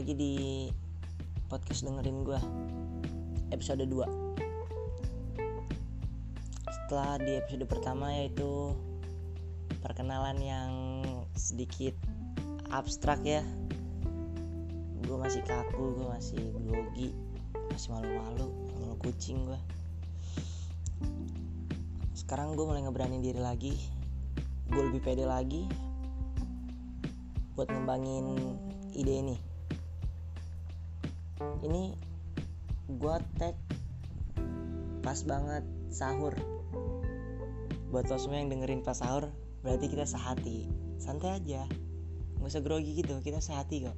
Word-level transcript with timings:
lagi 0.00 0.16
di 0.16 0.64
podcast 1.52 1.84
dengerin 1.84 2.24
gue 2.24 2.40
episode 3.52 3.84
2 3.84 4.00
Setelah 6.72 7.20
di 7.20 7.36
episode 7.36 7.68
pertama 7.68 8.08
yaitu 8.08 8.72
perkenalan 9.84 10.40
yang 10.40 10.72
sedikit 11.36 11.92
abstrak 12.72 13.20
ya. 13.28 13.44
Gue 15.04 15.20
masih 15.20 15.44
kaku, 15.44 15.92
gue 16.00 16.08
masih 16.08 16.48
grogi, 16.48 17.12
masih 17.68 17.92
malu-malu, 17.92 18.48
malu 18.80 18.96
kucing 19.04 19.52
gue 19.52 19.60
Sekarang 22.16 22.56
gue 22.56 22.64
mulai 22.64 22.80
ngeberanin 22.88 23.20
diri 23.20 23.36
lagi. 23.44 23.76
Gue 24.64 24.80
lebih 24.88 25.04
pede 25.04 25.28
lagi 25.28 25.68
buat 27.52 27.68
ngembangin 27.68 28.56
ide 28.96 29.12
ini 29.20 29.49
ini 31.64 31.96
gue 32.90 33.16
tag 33.40 33.56
pas 35.00 35.16
banget 35.24 35.64
sahur. 35.88 36.36
Buat 37.90 38.06
lo 38.12 38.16
semua 38.20 38.38
yang 38.44 38.52
dengerin 38.52 38.84
pas 38.84 39.00
sahur 39.00 39.32
berarti 39.64 39.88
kita 39.88 40.04
sehati. 40.04 40.68
Santai 41.00 41.40
aja. 41.40 41.64
Nggak 42.40 42.50
usah 42.52 42.62
grogi 42.64 42.92
gitu 43.00 43.20
kita 43.24 43.40
sehati 43.40 43.88
kok. 43.88 43.96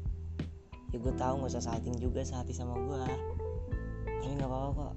Ya 0.94 0.96
gue 1.00 1.14
tahu 1.18 1.42
nggak 1.42 1.52
usah 1.56 1.64
sehatin 1.64 1.96
juga 1.98 2.22
sehati 2.22 2.52
sama 2.52 2.76
gue 2.76 3.02
tapi 4.22 4.38
nggak 4.38 4.46
apa-apa 4.46 4.70
kok. 4.86 4.96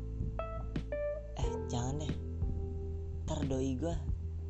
Eh 1.41 1.49
jangan 1.71 2.03
deh. 2.03 2.13
Ntar 3.25 3.39
doi 3.49 3.73
gue 3.73 3.95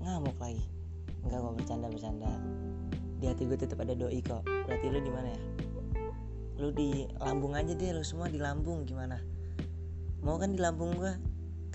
ngamuk 0.04 0.36
lagi. 0.36 0.66
Nggak 1.24 1.40
kok 1.40 1.54
bercanda 1.56 1.88
bercanda 1.88 2.32
di 3.16 3.32
hati 3.32 3.48
gue 3.48 3.56
tetap 3.56 3.80
ada 3.80 3.96
doi 3.96 4.20
kok. 4.20 4.44
Berarti 4.44 4.86
lu 4.92 5.00
di 5.00 5.12
mana 5.12 5.32
ya 5.32 5.42
lu 6.56 6.72
di 6.72 7.04
lambung 7.20 7.52
aja 7.56 7.76
deh 7.76 7.92
lu 7.92 8.04
semua 8.04 8.32
di 8.32 8.40
lambung 8.40 8.88
gimana? 8.88 9.20
Mau 10.24 10.40
kan 10.40 10.56
di 10.56 10.60
lambung 10.60 10.96
gue 10.96 11.14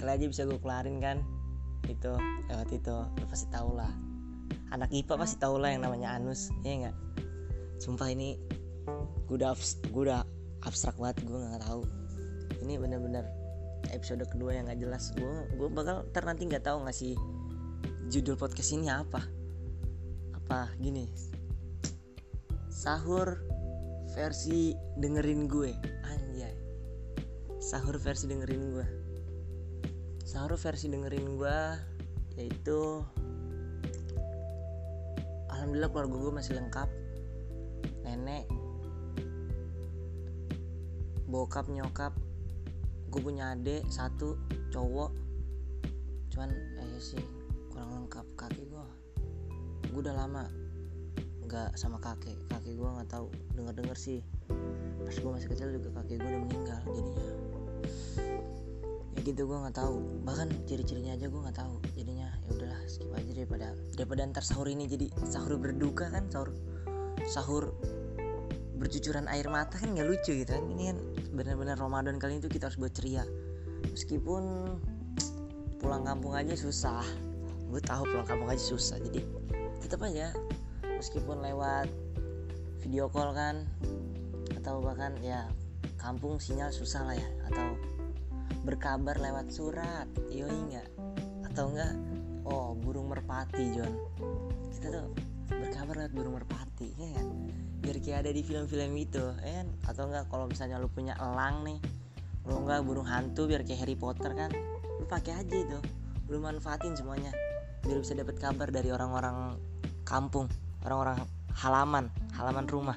kali 0.01 0.11
aja 0.17 0.27
bisa 0.27 0.43
gue 0.49 0.57
kelarin 0.57 0.99
kan? 0.99 1.21
Itu 1.85 2.17
lewat 2.49 2.71
itu 2.73 2.97
lu 3.21 3.25
pasti 3.29 3.47
tau 3.53 3.77
lah. 3.77 3.93
Anak 4.73 4.89
IPA 4.95 5.15
pasti 5.21 5.37
tau 5.37 5.61
lah 5.61 5.75
yang 5.75 5.85
namanya 5.85 6.17
Anus 6.17 6.49
ya 6.65 6.89
nggak? 6.89 6.97
Sumpah 7.81 8.09
ini 8.09 8.41
gue 9.29 9.37
udah 9.37 9.53
gue 9.93 10.03
udah 10.09 10.25
abstrak 10.65 10.97
banget 10.97 11.25
gue 11.29 11.39
nggak 11.39 11.63
tahu 11.65 11.85
ini 12.61 12.77
bener-bener 12.77 13.25
episode 13.89 14.25
kedua 14.29 14.57
yang 14.57 14.69
nggak 14.69 14.81
jelas. 14.81 15.13
Gue 15.17 15.49
gue 15.57 15.69
bakal 15.73 16.09
ntar 16.13 16.25
nanti 16.25 16.49
nggak 16.49 16.65
tahu 16.65 16.85
ngasih 16.85 17.17
judul 18.13 18.37
podcast 18.37 18.73
ini 18.77 18.89
apa? 18.89 19.25
Apa 20.37 20.73
gini? 20.81 21.09
Sahur 22.71 23.41
versi 24.11 24.75
dengerin 24.99 25.47
gue. 25.47 25.71
Anjay. 26.03 26.55
Sahur 27.63 27.95
versi 28.03 28.27
dengerin 28.27 28.65
gue. 28.75 28.87
Sahur 30.27 30.59
versi 30.59 30.91
dengerin 30.91 31.39
gue 31.39 31.59
yaitu 32.39 33.03
alhamdulillah 35.51 35.91
keluarga 35.95 36.17
gue 36.19 36.33
masih 36.35 36.53
lengkap. 36.59 36.89
Nenek 38.03 38.51
bokap 41.31 41.71
nyokap 41.71 42.11
gue 43.15 43.21
punya 43.23 43.55
adik 43.55 43.87
satu 43.87 44.35
cowok. 44.75 45.15
Cuman 46.35 46.51
eh 46.83 46.99
sih 46.99 47.23
kurang 47.71 47.95
lengkap 47.95 48.27
kaki 48.35 48.67
gue. 48.67 48.87
Gue 49.91 50.01
udah 50.03 50.15
lama 50.15 50.70
nggak 51.51 51.75
sama 51.75 51.99
kakek. 51.99 52.39
Kakek 52.47 52.79
gue 52.79 52.87
nggak 52.87 53.11
tahu. 53.11 53.27
Dengar 53.59 53.75
dengar 53.75 53.99
sih. 53.99 54.23
Pas 55.03 55.17
gue 55.19 55.31
masih 55.35 55.49
kecil 55.51 55.69
juga 55.75 55.91
kakek 55.99 56.23
gue 56.23 56.29
udah 56.31 56.43
meninggal 56.47 56.81
jadinya. 56.95 57.27
Ya 59.11 59.21
gitu 59.27 59.43
gue 59.51 59.59
nggak 59.59 59.75
tahu. 59.75 59.97
Bahkan 60.23 60.49
ciri-cirinya 60.71 61.19
aja 61.19 61.27
gue 61.27 61.41
nggak 61.43 61.59
tahu. 61.59 61.75
Jadinya 61.99 62.31
ya 62.31 62.55
udahlah 62.55 62.81
skip 62.87 63.11
aja 63.11 63.33
daripada 63.35 63.69
daripada 63.99 64.21
ntar 64.31 64.47
sahur 64.47 64.71
ini 64.71 64.87
jadi 64.87 65.11
sahur 65.27 65.59
berduka 65.59 66.07
kan 66.07 66.31
sahur 66.31 66.55
sahur 67.27 67.75
bercucuran 68.79 69.29
air 69.29 69.51
mata 69.51 69.75
kan 69.75 69.91
nggak 69.91 70.07
lucu 70.07 70.39
gitu 70.47 70.55
kan. 70.55 70.65
Ini 70.71 70.95
kan 70.95 70.99
benar-benar 71.35 71.83
Ramadan 71.83 72.23
kali 72.23 72.39
itu 72.39 72.47
kita 72.47 72.71
harus 72.71 72.79
buat 72.79 72.95
ceria. 72.95 73.27
Meskipun 73.91 74.79
pulang 75.83 76.07
kampung 76.07 76.39
aja 76.39 76.55
susah. 76.55 77.03
Gue 77.67 77.83
tahu 77.83 78.07
pulang 78.07 78.29
kampung 78.31 78.47
aja 78.47 78.63
susah. 78.63 79.03
Jadi 79.03 79.27
tetap 79.83 80.07
aja 80.07 80.31
meskipun 81.01 81.41
lewat 81.41 81.89
video 82.85 83.09
call 83.09 83.33
kan 83.33 83.65
atau 84.61 84.85
bahkan 84.85 85.17
ya 85.25 85.49
kampung 85.97 86.37
sinyal 86.37 86.69
susah 86.69 87.09
lah 87.09 87.17
ya 87.17 87.29
atau 87.49 87.73
berkabar 88.69 89.17
lewat 89.17 89.49
surat 89.49 90.05
yoi 90.29 90.53
enggak? 90.53 90.85
Atau 91.49 91.73
enggak? 91.73 91.97
Oh 92.45 92.77
burung 92.77 93.09
merpati 93.09 93.73
John. 93.73 93.97
Kita 94.77 94.93
tuh 94.93 95.09
berkabar 95.49 96.05
lewat 96.05 96.13
burung 96.13 96.37
merpati 96.37 96.93
ya 96.93 97.17
kan? 97.17 97.27
Biar 97.81 97.97
kayak 98.05 98.19
ada 98.29 98.31
di 98.37 98.43
film-film 98.45 98.93
itu 99.01 99.25
ya 99.41 99.65
kan? 99.65 99.69
Atau 99.89 100.05
enggak 100.13 100.29
kalau 100.29 100.53
misalnya 100.53 100.77
lu 100.77 100.93
punya 100.93 101.17
elang 101.17 101.65
nih 101.65 101.81
lu 102.45 102.61
enggak 102.61 102.85
burung 102.85 103.09
hantu 103.09 103.49
biar 103.49 103.65
kayak 103.65 103.89
Harry 103.89 103.97
Potter 103.97 104.37
kan 104.37 104.53
lu 105.01 105.09
pakai 105.09 105.41
aja 105.41 105.57
itu. 105.57 105.81
Lu 106.29 106.45
manfaatin 106.45 106.93
semuanya 106.93 107.33
biar 107.89 108.05
bisa 108.05 108.13
dapat 108.13 108.37
kabar 108.37 108.69
dari 108.69 108.93
orang-orang 108.93 109.57
kampung 110.05 110.45
orang-orang 110.85 111.19
halaman 111.57 112.05
halaman 112.33 112.67
rumah. 112.71 112.97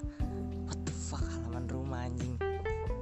What 0.69 0.79
the 0.87 0.93
fuck 0.95 1.23
halaman 1.23 1.67
rumah 1.67 2.07
anjing. 2.07 2.39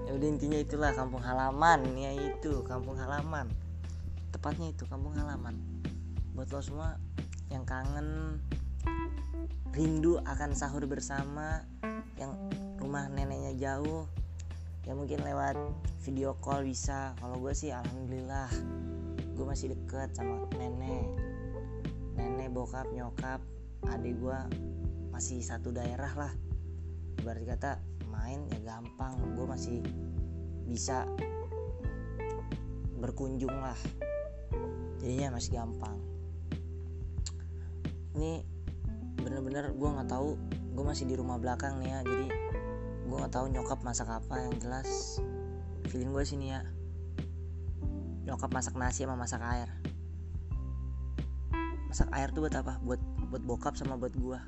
Ya 0.10 0.18
udah 0.18 0.28
intinya 0.28 0.58
itulah 0.58 0.92
kampung 0.98 1.22
halaman. 1.22 1.86
Ya 1.96 2.12
itu 2.18 2.66
kampung 2.66 2.98
halaman. 2.98 3.52
Tepatnya 4.34 4.74
itu 4.74 4.90
kampung 4.90 5.14
halaman. 5.14 5.60
Buat 6.34 6.50
lo 6.50 6.60
semua 6.64 6.98
yang 7.54 7.68
kangen 7.68 8.40
rindu 9.76 10.20
akan 10.24 10.52
sahur 10.56 10.84
bersama 10.90 11.64
yang 12.20 12.36
rumah 12.80 13.08
neneknya 13.08 13.56
jauh 13.56 14.04
ya 14.82 14.98
mungkin 14.98 15.22
lewat 15.22 15.56
video 16.02 16.34
call 16.42 16.66
bisa. 16.66 17.14
Kalau 17.22 17.38
gue 17.38 17.54
sih 17.54 17.70
alhamdulillah 17.70 18.50
gue 19.38 19.46
masih 19.46 19.78
deket 19.78 20.18
sama 20.18 20.42
nenek. 20.58 21.06
Nenek 22.18 22.50
bokap 22.50 22.90
nyokap 22.92 23.40
adik 23.90 24.22
gue 24.22 24.40
masih 25.10 25.42
satu 25.42 25.74
daerah 25.74 26.14
lah. 26.14 26.34
Berarti 27.22 27.46
kata 27.46 27.72
main 28.12 28.46
ya 28.52 28.60
gampang. 28.62 29.18
Gue 29.34 29.46
masih 29.50 29.82
bisa 30.70 31.10
berkunjung 33.02 33.54
lah. 33.54 33.78
Jadinya 35.02 35.38
masih 35.42 35.58
gampang. 35.58 35.98
Ini 38.14 38.46
bener-bener 39.22 39.74
gue 39.74 39.90
nggak 39.90 40.10
tahu 40.10 40.38
gue 40.72 40.86
masih 40.86 41.06
di 41.10 41.16
rumah 41.18 41.42
belakang 41.42 41.82
nih 41.82 41.90
ya. 41.90 42.00
Jadi 42.06 42.28
gue 43.10 43.18
nggak 43.18 43.34
tahu 43.34 43.46
nyokap 43.50 43.82
masak 43.82 44.08
apa 44.08 44.48
yang 44.48 44.54
jelas 44.62 45.20
feeling 45.92 46.16
gue 46.16 46.24
sini 46.24 46.54
ya. 46.56 46.62
Nyokap 48.30 48.54
masak 48.54 48.78
nasi 48.78 49.04
sama 49.04 49.20
masak 49.20 49.42
air. 49.44 49.68
Masak 51.92 52.08
air 52.16 52.32
tuh 52.32 52.48
buat 52.48 52.56
apa? 52.56 52.80
Buat 52.80 53.02
buat 53.32 53.48
bokap 53.48 53.80
sama 53.80 53.96
buat 53.96 54.12
gue 54.12 54.40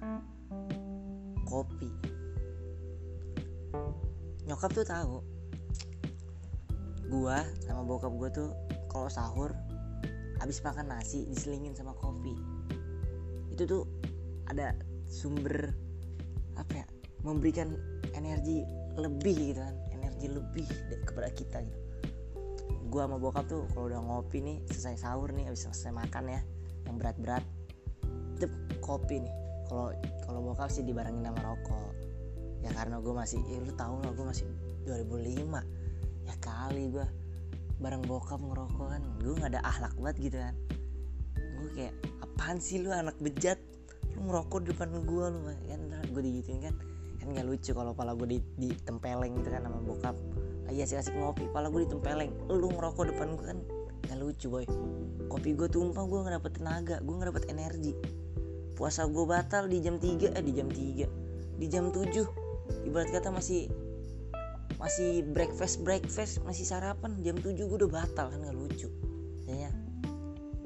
kopi. 1.48 1.88
Nyokap 4.44 4.76
tuh 4.76 4.84
tahu. 4.84 5.18
Gue 7.08 7.38
sama 7.64 7.88
bokap 7.88 8.12
gue 8.20 8.30
tuh 8.36 8.50
kalau 8.92 9.08
sahur 9.08 9.56
habis 10.44 10.60
makan 10.60 10.92
nasi 10.92 11.24
diselingin 11.32 11.72
sama 11.72 11.96
kopi. 11.96 12.36
Itu 13.56 13.64
tuh 13.64 13.84
ada 14.52 14.76
sumber 15.08 15.72
apa 16.60 16.84
ya 16.84 16.86
memberikan 17.24 17.80
energi 18.20 18.68
lebih 19.00 19.56
gitu 19.56 19.64
kan. 19.64 19.76
Energi 19.96 20.28
lebih 20.28 20.68
kepada 21.08 21.32
kita 21.32 21.64
gitu. 21.64 21.80
Gue 22.92 23.00
sama 23.00 23.16
bokap 23.16 23.48
tuh 23.48 23.64
kalau 23.72 23.88
udah 23.88 24.04
ngopi 24.04 24.44
nih 24.44 24.60
selesai 24.68 25.08
sahur 25.08 25.32
nih 25.32 25.48
habis 25.48 25.64
selesai 25.72 25.96
makan 25.96 26.36
ya 26.36 26.44
yang 26.84 27.00
berat-berat 27.00 27.48
kopi 28.84 29.24
nih. 29.24 29.34
Kalau 29.72 29.96
kalau 30.28 30.40
bokap 30.52 30.68
sih 30.68 30.84
dibarengin 30.84 31.24
sama 31.24 31.40
rokok. 31.40 31.92
Ya 32.64 32.72
karena 32.76 33.00
gue 33.00 33.14
masih 33.16 33.40
ya 33.48 33.60
lu 33.64 33.72
tau 33.76 33.96
lah 34.04 34.12
gue 34.12 34.26
masih 34.28 34.48
2005 34.88 36.24
ya 36.24 36.36
kali 36.40 36.88
gue 36.92 37.04
bareng 37.84 38.04
bokap 38.08 38.40
ngerokok 38.40 38.88
kan 38.96 39.04
gue 39.20 39.34
nggak 39.36 39.52
ada 39.56 39.62
ahlak 39.64 39.94
banget 40.00 40.18
gitu 40.20 40.38
kan. 40.40 40.56
Gue 41.60 41.70
kayak 41.76 41.96
apaan 42.20 42.58
sih 42.60 42.84
lu 42.84 42.92
anak 42.92 43.16
bejat? 43.24 43.60
Lu 44.16 44.28
ngerokok 44.28 44.60
di 44.64 44.68
depan 44.76 44.90
gue 45.04 45.26
lu 45.32 45.40
kan 45.48 45.82
gue 46.12 46.22
digituin 46.22 46.60
kan. 46.68 46.76
Kan 47.24 47.28
nggak 47.32 47.48
lucu 47.48 47.72
kalau 47.72 47.96
pala 47.96 48.12
gue 48.20 48.28
di, 48.36 48.40
ditempeleng 48.60 49.40
gitu 49.40 49.50
kan 49.52 49.64
sama 49.64 49.80
bokap. 49.80 50.16
Lagi 50.68 50.80
asik-asik 50.84 51.16
ngopi 51.16 51.48
pala 51.52 51.72
gue 51.72 51.88
ditempeleng. 51.88 52.32
Lu 52.52 52.68
ngerokok 52.72 53.04
depan 53.16 53.28
gue 53.36 53.46
kan? 53.48 53.60
Nggak 54.08 54.18
lucu 54.20 54.48
boy. 54.48 54.66
Kopi 55.28 55.56
gue 55.56 55.68
tumpah 55.68 56.04
gue 56.08 56.20
nggak 56.24 56.36
dapet 56.40 56.52
tenaga 56.60 56.96
gue 57.04 57.14
nggak 57.16 57.30
dapet 57.36 57.46
energi 57.52 58.23
puasa 58.74 59.06
gue 59.06 59.26
batal 59.26 59.70
di 59.70 59.80
jam 59.80 60.02
3 60.02 60.34
eh 60.34 60.44
di 60.44 60.54
jam 60.54 60.68
3 60.70 61.60
di 61.62 61.66
jam 61.70 61.94
7 61.94 62.90
ibarat 62.90 63.10
kata 63.14 63.30
masih 63.30 63.70
masih 64.82 65.24
breakfast 65.32 65.80
breakfast 65.80 66.44
masih 66.44 66.68
sarapan. 66.68 67.16
Jam 67.24 67.40
7 67.40 67.56
gue 67.56 67.78
udah 67.78 67.92
batal 67.92 68.28
kan 68.28 68.40
nggak 68.44 68.58
lucu. 68.58 68.92
Ya 69.48 69.72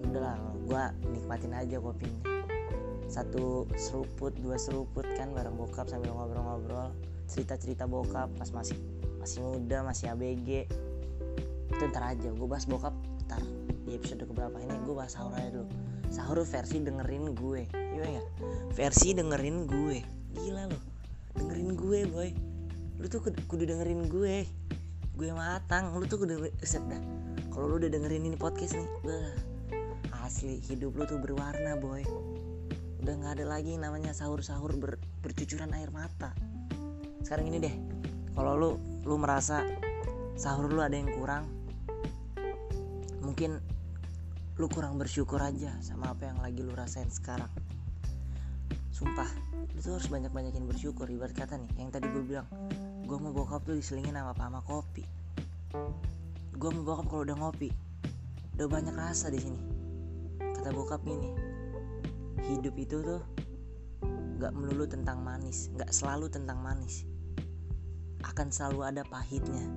udahlah 0.01 0.38
gue 0.65 0.83
nikmatin 1.13 1.54
aja 1.54 1.77
kopinya. 1.77 2.21
Satu 3.07 3.69
seruput 3.77 4.36
dua 4.42 4.60
seruput 4.60 5.06
kan 5.15 5.31
bareng 5.31 5.56
bokap 5.56 5.86
sambil 5.86 6.18
ngobrol-ngobrol. 6.18 6.92
Cerita-cerita 7.30 7.86
bokap 7.86 8.31
pas 8.42 8.50
masih 8.50 8.77
masih 9.21 9.44
muda 9.44 9.83
masih 9.83 10.13
ABG 10.15 10.71
itu 11.68 11.83
ntar 11.92 12.15
aja 12.15 12.31
gue 12.31 12.48
bahas 12.48 12.63
bokap 12.63 12.95
ntar 13.27 13.44
di 13.83 14.00
episode 14.00 14.24
keberapa 14.24 14.56
ini 14.57 14.71
gue 14.88 14.95
bahas 14.95 15.13
sahur 15.13 15.36
aja 15.36 15.51
dulu 15.51 15.68
sahur 16.13 16.44
versi 16.44 16.80
dengerin 16.81 17.36
gue. 17.36 17.68
Iya 17.71 18.04
gak? 18.19 18.27
versi 18.74 19.13
dengerin 19.18 19.68
gue. 19.68 19.98
Gila 20.38 20.63
loh. 20.69 20.83
Dengerin 21.38 21.69
gue 21.74 22.00
boy. 22.09 22.30
Lu 22.98 23.06
tuh 23.09 23.21
kudu, 23.25 23.63
dengerin 23.65 24.09
gue. 24.09 24.45
Gue 25.18 25.30
matang 25.33 25.98
lu 25.98 26.06
tuh 26.06 26.24
kudu 26.24 26.50
set 26.62 26.83
dah. 26.86 27.01
Kalau 27.50 27.74
lu 27.74 27.75
udah 27.81 27.89
dengerin 27.89 28.30
ini 28.30 28.38
podcast 28.38 28.77
nih 28.77 28.89
bah, 29.01 29.33
asli 30.21 30.62
hidup 30.62 30.94
lu 30.94 31.04
tuh 31.09 31.18
berwarna 31.18 31.74
boy. 31.77 32.06
Udah 33.01 33.13
nggak 33.18 33.42
ada 33.42 33.45
lagi 33.50 33.74
namanya 33.77 34.13
sahur-sahur 34.13 34.77
ber, 34.77 35.01
bercucuran 35.25 35.74
air 35.74 35.89
mata. 35.89 36.33
Sekarang 37.25 37.50
ini 37.50 37.57
deh 37.57 37.75
kalau 38.38 38.53
lu 38.53 38.69
lu 39.10 39.18
merasa 39.18 39.65
sahur 40.38 40.69
lu 40.69 40.77
ada 40.86 40.94
yang 40.94 41.10
kurang 41.10 41.50
mungkin 43.25 43.57
lu 44.57 44.65
kurang 44.74 44.98
bersyukur 44.98 45.38
aja 45.38 45.69
sama 45.86 46.18
apa 46.18 46.33
yang 46.33 46.42
lagi 46.42 46.65
lu 46.65 46.74
rasain 46.74 47.06
sekarang. 47.13 47.50
Sumpah 48.89 49.30
lu 49.54 49.77
tuh 49.77 50.01
harus 50.01 50.09
banyak-banyakin 50.09 50.65
bersyukur 50.65 51.06
ibarat 51.06 51.38
kata 51.38 51.62
nih 51.62 51.69
yang 51.77 51.94
tadi 51.94 52.09
gue 52.09 52.25
bilang. 52.25 52.50
Gue 53.06 53.21
mau 53.21 53.30
bokap 53.30 53.62
tuh 53.69 53.77
diselingin 53.77 54.18
sama 54.18 54.33
apa 54.33 54.50
sama 54.50 54.62
kopi. 54.65 55.06
Gue 56.57 56.69
mau 56.74 56.81
bokap 56.81 57.06
kalau 57.06 57.21
udah 57.21 57.38
ngopi 57.38 57.69
udah 58.57 58.65
banyak 58.65 58.98
rasa 58.98 59.30
di 59.30 59.38
sini. 59.38 59.62
Kata 60.42 60.74
bokap 60.74 61.06
gini 61.06 61.38
hidup 62.50 62.74
itu 62.81 62.98
tuh 63.06 63.21
nggak 64.42 64.53
melulu 64.57 64.89
tentang 64.89 65.21
manis 65.21 65.69
nggak 65.77 65.94
selalu 65.94 66.33
tentang 66.33 66.57
manis. 66.65 67.06
Akan 68.25 68.50
selalu 68.50 68.89
ada 68.89 69.06
pahitnya 69.06 69.69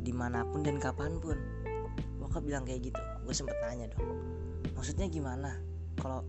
di 0.00 0.12
mana 0.16 0.40
pun 0.48 0.64
dan 0.64 0.80
kapan 0.80 1.20
pun. 1.20 1.36
Bokap 2.16 2.48
bilang 2.48 2.64
kayak 2.64 2.88
gitu 2.88 3.13
gue 3.24 3.34
sempet 3.34 3.56
nanya 3.64 3.88
dong 3.96 4.20
maksudnya 4.76 5.08
gimana 5.08 5.56
kalau 5.98 6.24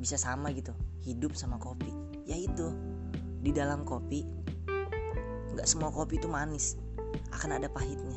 bisa 0.00 0.16
sama 0.16 0.48
gitu 0.56 0.72
hidup 1.04 1.36
sama 1.36 1.60
kopi? 1.60 1.92
Ya 2.24 2.36
itu 2.36 2.72
di 3.40 3.52
dalam 3.52 3.84
kopi 3.84 4.24
nggak 5.50 5.66
semua 5.66 5.92
kopi 5.92 6.16
itu 6.16 6.28
manis 6.28 6.80
akan 7.36 7.60
ada 7.60 7.68
pahitnya. 7.68 8.16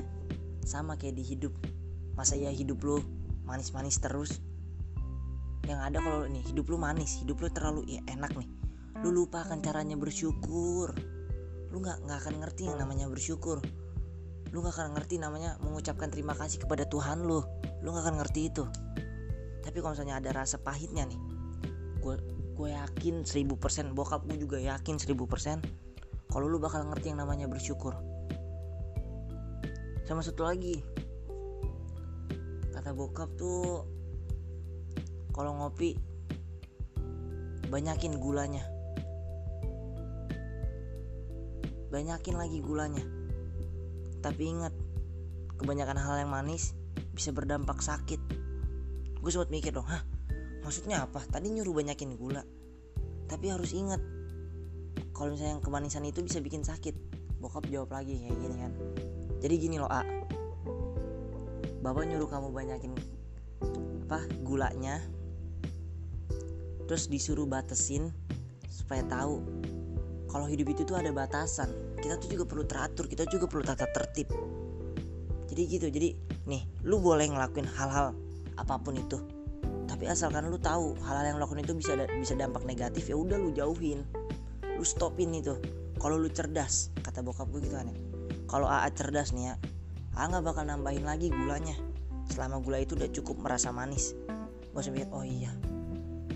Sama 0.63 0.95
kayak 0.95 1.19
di 1.19 1.23
hidup 1.27 1.51
masa 2.15 2.39
ya 2.39 2.47
hidup 2.53 2.79
lu 2.87 3.03
manis-manis 3.43 3.99
terus? 3.99 4.39
Yang 5.67 5.79
ada 5.79 5.97
kalau 5.99 6.23
nih 6.27 6.43
hidup 6.47 6.71
lu 6.71 6.79
manis 6.79 7.19
hidup 7.19 7.43
lu 7.43 7.51
terlalu 7.51 7.83
ya, 7.87 8.01
enak 8.07 8.31
nih. 8.35 8.47
Lu 9.03 9.11
lupa 9.11 9.43
akan 9.43 9.59
caranya 9.59 9.99
bersyukur. 9.99 10.95
Lu 11.67 11.83
nggak 11.83 12.07
nggak 12.07 12.17
akan 12.23 12.35
ngerti 12.39 12.71
yang 12.71 12.79
namanya 12.79 13.11
bersyukur 13.11 13.59
lu 14.53 14.61
nggak 14.61 14.77
akan 14.77 14.93
ngerti 14.93 15.17
namanya 15.17 15.57
mengucapkan 15.65 16.13
terima 16.13 16.37
kasih 16.37 16.61
kepada 16.61 16.85
Tuhan 16.85 17.25
lu. 17.25 17.41
Lu 17.81 17.89
nggak 17.89 18.05
akan 18.05 18.15
ngerti 18.21 18.53
itu. 18.53 18.63
Tapi 19.65 19.81
kalau 19.81 19.97
misalnya 19.97 20.21
ada 20.21 20.29
rasa 20.29 20.61
pahitnya 20.61 21.09
nih 21.09 21.17
gue 22.03 22.19
gue 22.53 22.69
yakin 22.69 23.23
1000% 23.23 23.95
bokap 23.95 24.27
gue 24.27 24.35
juga 24.35 24.59
yakin 24.59 24.99
1000% 24.99 25.15
kalau 26.27 26.51
lu 26.51 26.59
bakal 26.59 26.83
ngerti 26.85 27.15
yang 27.15 27.23
namanya 27.23 27.49
bersyukur. 27.49 27.97
Sama 30.05 30.21
satu 30.21 30.45
lagi 30.45 30.83
kata 32.75 32.91
bokap 32.91 33.31
tuh 33.39 33.87
kalau 35.33 35.57
ngopi 35.57 35.97
banyakin 37.71 38.21
gulanya. 38.21 38.67
Banyakin 41.89 42.35
lagi 42.37 42.59
gulanya 42.59 43.22
tapi 44.23 44.47
ingat 44.47 44.71
kebanyakan 45.59 45.99
hal 45.99 46.23
yang 46.23 46.31
manis 46.31 46.71
bisa 47.11 47.35
berdampak 47.35 47.83
sakit. 47.83 48.17
Gue 49.19 49.29
sempat 49.29 49.51
mikir 49.51 49.75
dong 49.75 49.85
hah 49.85 50.01
maksudnya 50.63 51.03
apa? 51.03 51.19
Tadi 51.27 51.51
nyuruh 51.51 51.75
banyakin 51.75 52.15
gula. 52.15 52.41
Tapi 53.27 53.51
harus 53.51 53.75
ingat 53.75 53.99
kalau 55.11 55.35
misalnya 55.35 55.59
yang 55.59 55.63
kemanisan 55.63 56.07
itu 56.07 56.23
bisa 56.23 56.39
bikin 56.39 56.63
sakit. 56.63 56.95
Bokap 57.43 57.67
jawab 57.67 57.91
lagi 57.91 58.15
kayak 58.23 58.39
gini 58.39 58.55
kan. 58.63 58.71
Jadi 59.43 59.55
gini 59.59 59.75
loh 59.75 59.91
A. 59.91 60.07
Bapak 61.83 62.07
nyuruh 62.07 62.31
kamu 62.31 62.55
banyakin 62.55 62.95
apa 64.13 64.29
gulanya 64.45 65.01
terus 66.85 67.09
disuruh 67.09 67.49
batesin 67.49 68.13
supaya 68.69 69.01
tahu 69.09 69.41
kalau 70.33 70.49
hidup 70.49 70.73
itu 70.73 70.81
tuh 70.81 70.97
ada 70.97 71.13
batasan. 71.13 71.69
Kita 72.01 72.17
tuh 72.17 72.33
juga 72.33 72.43
perlu 72.49 72.65
teratur 72.65 73.05
kita 73.05 73.29
juga 73.29 73.45
perlu 73.45 73.61
tata 73.61 73.85
tertib. 73.93 74.33
Jadi 75.53 75.61
gitu 75.69 75.87
jadi 75.93 76.09
nih 76.49 76.65
lu 76.89 76.97
boleh 76.97 77.29
ngelakuin 77.29 77.69
hal-hal 77.69 78.17
apa 78.57 78.81
pun 78.81 78.97
itu. 78.97 79.21
Tapi 79.85 80.09
asalkan 80.09 80.49
lu 80.49 80.57
tahu 80.57 80.97
hal-hal 81.05 81.29
yang 81.29 81.37
lu 81.37 81.45
lakuin 81.45 81.61
itu 81.61 81.77
bisa 81.77 81.93
bisa 82.17 82.33
dampak 82.33 82.65
negatif 82.65 83.05
ya 83.05 83.13
udah 83.13 83.37
lu 83.37 83.53
jauhin. 83.53 84.01
Lu 84.73 84.81
stopin 84.81 85.37
itu. 85.37 85.53
Kalau 86.01 86.17
lu 86.17 86.33
cerdas 86.33 86.89
kata 87.05 87.21
bokap 87.21 87.53
gue 87.53 87.69
gitu 87.69 87.77
aneh 87.77 87.93
kalau 88.53 88.69
AA 88.69 88.93
cerdas 88.93 89.33
nih 89.33 89.49
ya 89.49 89.55
AA 90.13 90.29
nggak 90.29 90.43
bakal 90.45 90.63
nambahin 90.69 91.01
lagi 91.09 91.33
gulanya. 91.33 91.73
Selama 92.29 92.61
gula 92.61 92.85
itu 92.85 92.93
udah 92.93 93.09
cukup 93.09 93.41
merasa 93.41 93.73
manis. 93.73 94.13
Gue 94.69 94.81
mikir 94.93 95.09
oh 95.09 95.25
iya. 95.25 95.49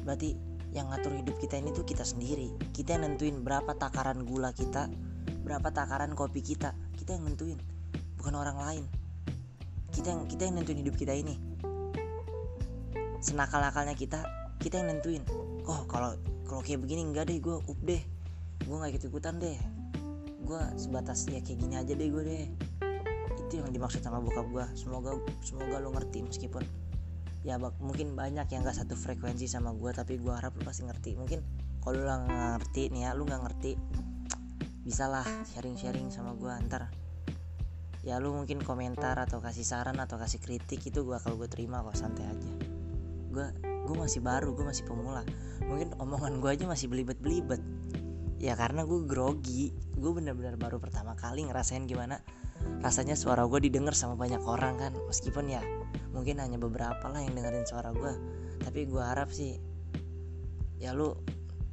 Berarti 0.01 0.33
yang 0.75 0.91
ngatur 0.91 1.15
hidup 1.15 1.39
kita 1.39 1.59
ini 1.59 1.71
tuh 1.71 1.87
kita 1.87 2.03
sendiri. 2.03 2.51
Kita 2.75 2.97
yang 2.97 3.13
nentuin 3.13 3.41
berapa 3.43 3.73
takaran 3.75 4.27
gula 4.27 4.51
kita 4.51 4.91
berapa 5.47 5.71
takaran 5.71 6.11
kopi 6.11 6.43
kita. 6.43 6.75
Kita 6.99 7.15
yang 7.15 7.31
nentuin 7.31 7.55
bukan 8.19 8.35
orang 8.35 8.57
lain. 8.59 8.83
Kita 9.95 10.11
yang 10.11 10.27
kita 10.27 10.43
yang 10.51 10.59
nentuin 10.59 10.83
hidup 10.83 10.99
kita 10.99 11.15
ini. 11.15 11.39
Senakal 13.23 13.63
nakalnya 13.63 13.95
kita 13.95 14.27
kita 14.59 14.83
yang 14.83 14.91
nentuin. 14.91 15.23
Oh 15.63 15.87
kalau 15.87 16.19
kalau 16.43 16.59
kayak 16.59 16.83
begini 16.83 17.07
enggak 17.07 17.31
deh 17.31 17.39
gue 17.39 17.55
up 17.55 17.79
deh. 17.87 18.03
Gue 18.67 18.75
nggak 18.75 18.91
ikut 18.99 19.03
ikutan 19.07 19.39
deh. 19.39 19.55
Gue 20.43 20.59
sebatas 20.75 21.23
ya 21.31 21.39
kayak 21.39 21.59
gini 21.63 21.79
aja 21.79 21.95
deh 21.95 22.07
gue 22.11 22.23
deh. 22.27 22.45
Itu 23.47 23.63
yang 23.63 23.71
dimaksud 23.71 24.03
sama 24.03 24.19
bokap 24.19 24.51
gue 24.51 24.65
semoga 24.75 25.15
semoga 25.39 25.79
lo 25.79 25.95
ngerti 25.95 26.27
meskipun 26.27 26.67
ya 27.47 27.55
bak 27.55 27.79
mungkin 27.79 28.11
banyak 28.11 28.51
yang 28.51 28.67
gak 28.67 28.75
satu 28.75 28.99
frekuensi 28.99 29.47
sama 29.47 29.71
gue 29.71 29.95
tapi 29.95 30.19
gue 30.19 30.35
harap 30.35 30.51
lo 30.59 30.67
pasti 30.67 30.83
ngerti. 30.83 31.15
Mungkin 31.15 31.39
kalau 31.79 32.03
lo 32.03 32.11
nggak 32.11 32.59
ngerti 32.59 32.91
nih 32.91 33.07
ya 33.07 33.15
lo 33.15 33.23
nggak 33.23 33.41
ngerti 33.47 33.71
bisalah 34.83 35.23
sharing-sharing 35.55 36.11
sama 36.11 36.35
gue 36.35 36.51
ntar. 36.67 36.91
Ya 38.03 38.19
lu 38.19 38.35
mungkin 38.35 38.59
komentar 38.59 39.15
atau 39.15 39.39
kasih 39.39 39.63
saran 39.63 39.95
atau 39.99 40.19
kasih 40.19 40.43
kritik 40.43 40.83
itu 40.83 41.07
gue 41.07 41.15
kalau 41.23 41.39
gue 41.39 41.47
terima 41.47 41.79
kok 41.87 41.95
santai 41.95 42.27
aja. 42.27 42.51
Gue 43.31 43.47
gue 43.63 43.95
masih 43.95 44.19
baru 44.19 44.51
gue 44.51 44.67
masih 44.67 44.83
pemula. 44.83 45.23
Mungkin 45.63 45.95
omongan 46.03 46.43
gue 46.43 46.51
aja 46.51 46.67
masih 46.67 46.91
belibet 46.91 47.19
belibet 47.23 47.63
ya 48.37 48.53
karena 48.53 48.85
gue 48.85 49.05
grogi. 49.05 49.73
Gue 49.97 50.13
bener-bener 50.13 50.57
baru 50.57 50.77
pertama 50.77 51.17
kali 51.17 51.45
ngerasain 51.45 51.85
gimana 51.89 52.21
rasanya 52.81 53.13
suara 53.13 53.45
gue 53.45 53.69
didengar 53.69 53.93
sama 53.93 54.17
banyak 54.17 54.41
orang 54.45 54.77
kan. 54.77 54.93
Meskipun 55.09 55.49
ya 55.49 55.61
mungkin 56.13 56.41
hanya 56.41 56.57
beberapa 56.57 57.05
lah 57.09 57.21
yang 57.21 57.37
dengerin 57.37 57.65
suara 57.65 57.93
gue 57.93 58.13
tapi 58.57 58.89
gue 58.89 58.99
harap 58.99 59.29
sih 59.29 59.61
ya 60.81 60.93
lu 60.93 61.13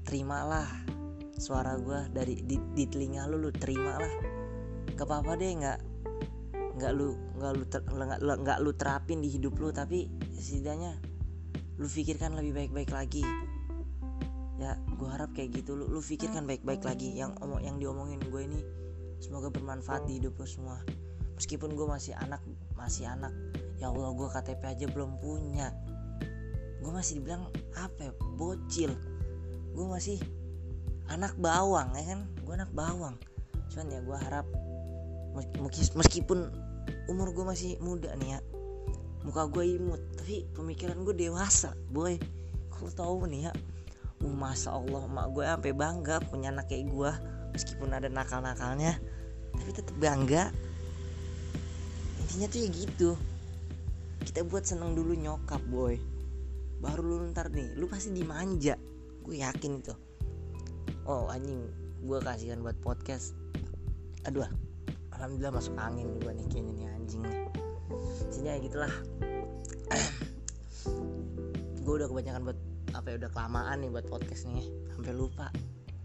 terimalah 0.05 0.69
suara 1.41 1.81
gue 1.81 2.13
dari 2.13 2.45
di, 2.45 2.61
di 2.77 2.85
telinga 2.89 3.29
lu 3.29 3.41
lu 3.41 3.51
terimalah. 3.53 4.13
Gak 4.95 5.07
apa-apa 5.09 5.35
deh 5.37 5.51
nggak 5.59 5.79
nggak 6.75 6.93
lu 6.95 7.15
nggak 7.39 7.53
lu 7.55 7.65
ter, 7.71 7.81
nggak 8.19 8.59
lu 8.59 8.71
terapin 8.75 9.23
di 9.23 9.31
hidup 9.31 9.55
lu 9.63 9.71
tapi 9.71 10.11
setidaknya 10.35 10.99
lu 11.79 11.87
pikirkan 11.87 12.35
lebih 12.39 12.55
baik-baik 12.55 12.91
lagi 12.91 13.23
ya 14.59 14.79
gue 14.79 15.09
harap 15.09 15.31
kayak 15.35 15.63
gitu. 15.63 15.75
Lu 15.75 15.91
lu 15.91 16.01
pikirkan 16.01 16.47
baik-baik 16.47 16.83
lagi. 16.87 17.15
Yang 17.15 17.39
omong 17.43 17.63
yang 17.63 17.77
diomongin 17.79 18.21
gue 18.23 18.43
ini 18.45 18.61
semoga 19.19 19.51
bermanfaat 19.51 20.07
di 20.07 20.23
hidup 20.23 20.39
lo 20.39 20.47
semua. 20.47 20.79
Meskipun 21.35 21.75
gue 21.75 21.87
masih 21.87 22.15
anak 22.19 22.43
masih 22.79 23.11
anak. 23.11 23.35
Ya 23.79 23.91
Allah 23.91 24.15
gue 24.15 24.29
KTP 24.31 24.63
aja 24.63 24.87
belum 24.91 25.19
punya. 25.19 25.75
Gue 26.79 26.93
masih 26.93 27.23
dibilang 27.23 27.51
apa 27.75 28.11
ya? 28.11 28.13
Bocil. 28.39 28.93
Gue 29.75 29.87
masih 29.91 30.19
anak 31.11 31.35
bawang 31.41 31.91
ya 31.99 32.05
kan? 32.15 32.21
Gue 32.47 32.55
anak 32.55 32.71
bawang. 32.71 33.19
Cuman 33.73 33.87
ya 33.91 34.01
gue 34.03 34.19
harap 34.19 34.47
meskipun 35.99 36.47
umur 37.11 37.35
gue 37.35 37.43
masih 37.43 37.75
muda 37.83 38.15
nih 38.23 38.39
ya 38.39 38.41
muka 39.25 39.49
gue 39.49 39.65
imut 39.81 39.99
tapi 40.21 40.45
pemikiran 40.53 41.01
gue 41.03 41.17
dewasa 41.17 41.73
boy. 41.89 42.21
Kau 42.69 42.93
tahu 42.93 43.25
nih 43.27 43.49
ya 43.49 43.53
masa 44.33 44.73
Allah 44.73 45.05
mak 45.11 45.35
gue 45.37 45.45
sampai 45.45 45.73
bangga 45.77 46.23
punya 46.25 46.49
anak 46.55 46.71
kayak 46.71 46.89
gue 46.89 47.11
meskipun 47.53 47.91
ada 47.93 48.09
nakal-nakalnya 48.09 48.99
tapi 49.55 49.71
tetap 49.71 49.97
bangga. 50.03 50.51
Intinya 52.25 52.47
tuh 52.51 52.59
ya 52.59 52.69
gitu. 52.75 53.11
Kita 54.25 54.43
buat 54.43 54.67
seneng 54.67 54.99
dulu 54.99 55.15
nyokap 55.15 55.63
boy. 55.71 55.95
Baru 56.83 57.07
lu 57.07 57.17
ntar 57.31 57.55
nih 57.55 57.79
lu 57.79 57.87
pasti 57.87 58.11
dimanja. 58.11 58.75
Gue 59.23 59.41
yakin 59.41 59.73
itu. 59.79 59.95
Oh 61.07 61.31
anjing 61.31 61.71
gue 62.05 62.19
kasihan 62.21 62.61
buat 62.61 62.77
podcast. 62.83 63.39
Aduh 64.27 64.45
alhamdulillah 65.15 65.55
masuk 65.55 65.79
angin 65.79 66.11
gue 66.19 66.33
nih 66.35 66.47
kayaknya 66.51 66.73
nih 66.75 66.87
anjing 66.91 67.23
nih. 67.23 67.39
Intinya 68.27 68.51
ya 68.51 68.61
gitulah. 68.61 68.95
Gue 71.85 72.01
udah 72.01 72.09
kebanyakan 72.09 72.49
buat 72.49 72.59
apa 73.05 73.13
ya 73.13 73.21
udah 73.21 73.33
kelamaan 73.37 73.77
nih 73.85 73.91
buat 73.93 74.07
podcast 74.09 74.49
nih 74.49 74.65
sampai 74.97 75.13
lupa. 75.13 75.53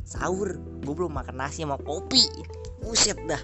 Sahur 0.04 0.60
gue 0.84 0.92
belum 0.92 1.16
makan 1.16 1.40
nasi 1.40 1.64
sama 1.64 1.80
kopi. 1.80 2.28
Buset 2.84 3.16
dah. 3.24 3.40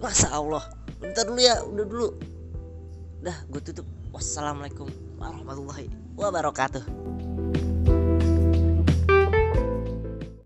Masa 0.00 0.32
Allah. 0.32 0.64
Bentar 1.04 1.28
dulu 1.28 1.36
ya 1.36 1.60
udah 1.68 1.84
dulu. 1.84 2.08
Dah 3.20 3.36
gue 3.52 3.60
tutup. 3.60 3.84
Wassalamualaikum 4.08 4.88
warahmatullahi 5.20 5.92
wabarakatuh 6.16 7.13